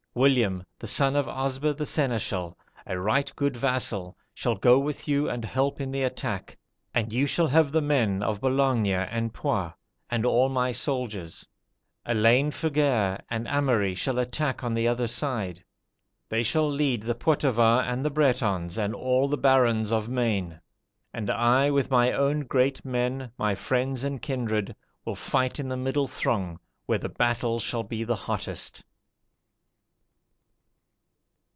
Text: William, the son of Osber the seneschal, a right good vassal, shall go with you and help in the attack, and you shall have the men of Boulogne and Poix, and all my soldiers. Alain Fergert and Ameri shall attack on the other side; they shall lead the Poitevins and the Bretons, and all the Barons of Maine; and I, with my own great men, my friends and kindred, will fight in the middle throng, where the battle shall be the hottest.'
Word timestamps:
William, 0.13 0.65
the 0.77 0.87
son 0.87 1.15
of 1.15 1.25
Osber 1.29 1.71
the 1.77 1.85
seneschal, 1.85 2.57
a 2.85 2.99
right 2.99 3.31
good 3.37 3.55
vassal, 3.55 4.17
shall 4.33 4.55
go 4.55 4.77
with 4.77 5.07
you 5.07 5.29
and 5.29 5.45
help 5.45 5.79
in 5.79 5.89
the 5.91 6.03
attack, 6.03 6.57
and 6.93 7.13
you 7.13 7.25
shall 7.25 7.47
have 7.47 7.71
the 7.71 7.81
men 7.81 8.21
of 8.21 8.41
Boulogne 8.41 8.87
and 8.93 9.33
Poix, 9.33 9.71
and 10.09 10.25
all 10.25 10.49
my 10.49 10.73
soldiers. 10.73 11.47
Alain 12.05 12.51
Fergert 12.51 13.21
and 13.29 13.47
Ameri 13.47 13.95
shall 13.95 14.19
attack 14.19 14.65
on 14.65 14.73
the 14.73 14.85
other 14.85 15.07
side; 15.07 15.63
they 16.27 16.43
shall 16.43 16.69
lead 16.69 17.03
the 17.03 17.15
Poitevins 17.15 17.85
and 17.89 18.03
the 18.03 18.11
Bretons, 18.11 18.77
and 18.77 18.93
all 18.93 19.29
the 19.29 19.37
Barons 19.37 19.93
of 19.93 20.09
Maine; 20.09 20.59
and 21.13 21.29
I, 21.29 21.71
with 21.71 21.89
my 21.89 22.11
own 22.11 22.41
great 22.41 22.83
men, 22.83 23.31
my 23.37 23.55
friends 23.55 24.03
and 24.03 24.21
kindred, 24.21 24.75
will 25.05 25.15
fight 25.15 25.57
in 25.57 25.69
the 25.69 25.77
middle 25.77 26.05
throng, 26.07 26.59
where 26.85 26.97
the 26.99 27.07
battle 27.07 27.59
shall 27.59 27.83
be 27.83 28.03
the 28.03 28.13
hottest.' 28.17 28.83